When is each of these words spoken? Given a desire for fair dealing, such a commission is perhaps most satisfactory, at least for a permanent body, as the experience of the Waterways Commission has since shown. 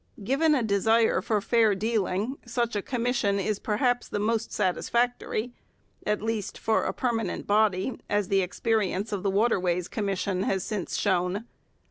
Given 0.23 0.55
a 0.55 0.63
desire 0.63 1.21
for 1.21 1.41
fair 1.41 1.75
dealing, 1.75 2.39
such 2.43 2.75
a 2.75 2.81
commission 2.81 3.37
is 3.39 3.59
perhaps 3.59 4.11
most 4.11 4.51
satisfactory, 4.51 5.53
at 6.07 6.23
least 6.23 6.57
for 6.57 6.85
a 6.85 6.91
permanent 6.91 7.45
body, 7.45 7.99
as 8.09 8.27
the 8.27 8.41
experience 8.41 9.11
of 9.11 9.21
the 9.21 9.29
Waterways 9.29 9.87
Commission 9.87 10.41
has 10.41 10.63
since 10.63 10.97
shown. 10.97 11.45